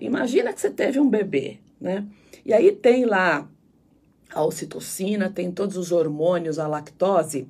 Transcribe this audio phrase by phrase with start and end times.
[0.00, 2.06] Imagina que você teve um bebê, né?
[2.44, 3.50] E aí tem lá
[4.32, 7.46] a ocitocina, tem todos os hormônios, a lactose,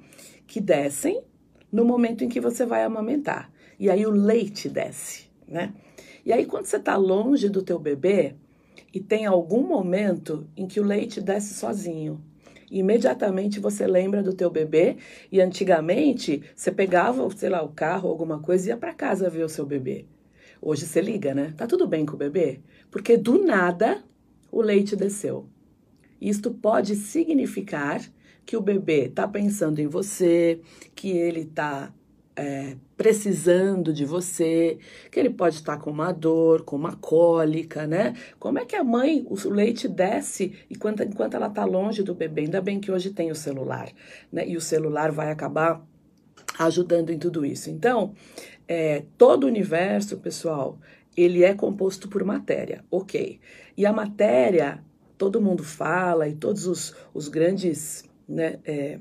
[0.47, 1.23] que descem
[1.71, 3.53] no momento em que você vai amamentar.
[3.79, 5.73] E aí o leite desce, né?
[6.25, 8.35] E aí quando você está longe do teu bebê
[8.93, 12.21] e tem algum momento em que o leite desce sozinho,
[12.69, 14.97] imediatamente você lembra do teu bebê
[15.31, 19.45] e antigamente você pegava, sei lá, o carro, alguma coisa e ia para casa ver
[19.45, 20.07] o seu bebê.
[20.63, 21.55] Hoje você liga, né?
[21.57, 22.61] Tá tudo bem com o bebê?
[22.91, 24.05] Porque do nada
[24.53, 25.47] o leite desceu.
[26.21, 28.03] Isto pode significar
[28.45, 30.61] que o bebê está pensando em você,
[30.95, 31.93] que ele está
[32.37, 34.79] é, precisando de você,
[35.11, 38.15] que ele pode estar com uma dor, com uma cólica, né?
[38.39, 42.43] Como é que a mãe, o leite desce enquanto, enquanto ela está longe do bebê?
[42.43, 43.91] Ainda bem que hoje tem o celular,
[44.31, 44.47] né?
[44.47, 45.83] E o celular vai acabar
[46.59, 47.71] ajudando em tudo isso.
[47.71, 48.15] Então,
[48.67, 50.79] é, todo o universo, pessoal,
[51.17, 53.41] ele é composto por matéria, ok.
[53.77, 54.83] E a matéria,
[55.19, 59.01] todo mundo fala, e todos os, os grandes né, é,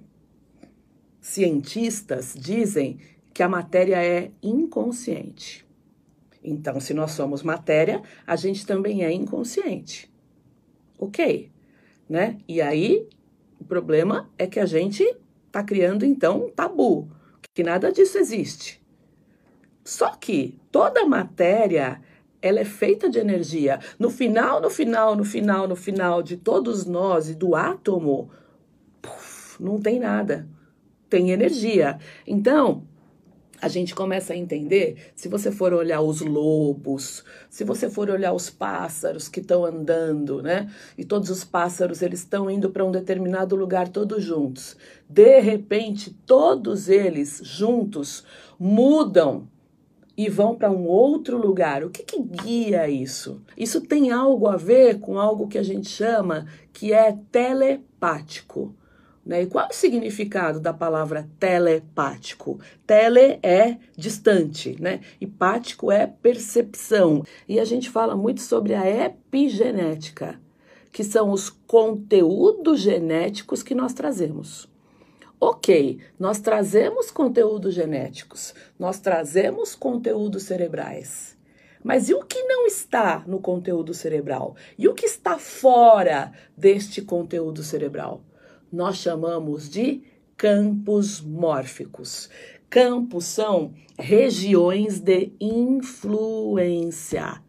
[1.22, 3.00] cientistas dizem
[3.34, 5.66] que a matéria é inconsciente.
[6.44, 10.12] Então, se nós somos matéria, a gente também é inconsciente.
[10.98, 11.52] Ok,
[12.10, 12.38] né?
[12.48, 13.08] E aí,
[13.60, 15.04] o problema é que a gente
[15.48, 17.10] está criando, então, um tabu,
[17.60, 18.82] que nada disso existe.
[19.84, 22.02] Só que toda matéria,
[22.42, 23.82] ela é feita de energia.
[24.00, 28.32] No final, no final, no final, no final de todos nós e do átomo,
[29.02, 30.48] puff, não tem nada.
[31.10, 32.00] Tem energia.
[32.26, 32.88] Então,
[33.62, 38.34] a gente começa a entender, se você for olhar os lobos, se você for olhar
[38.34, 40.72] os pássaros que estão andando, né?
[40.98, 44.78] E todos os pássaros eles estão indo para um determinado lugar todos juntos.
[45.10, 48.24] De repente, todos eles juntos
[48.58, 49.48] mudam
[50.16, 51.84] e vão para um outro lugar.
[51.84, 53.42] O que, que guia isso?
[53.58, 58.76] Isso tem algo a ver com algo que a gente chama que é telepático.
[59.30, 59.44] Né?
[59.44, 62.60] E qual é o significado da palavra telepático?
[62.88, 65.02] Tele é distante, né?
[65.22, 67.24] E pático é percepção.
[67.48, 70.42] E a gente fala muito sobre a epigenética,
[70.92, 74.68] que são os conteúdos genéticos que nós trazemos.
[75.40, 81.38] Ok, nós trazemos conteúdos genéticos, nós trazemos conteúdos cerebrais.
[81.84, 84.56] Mas e o que não está no conteúdo cerebral?
[84.76, 88.24] E o que está fora deste conteúdo cerebral?
[88.72, 90.02] Nós chamamos de
[90.38, 92.30] campos mórficos.
[92.70, 97.42] Campos são regiões de influência.